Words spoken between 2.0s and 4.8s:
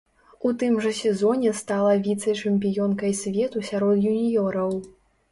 віцэ-чэмпіёнкай свету сярод юніёраў.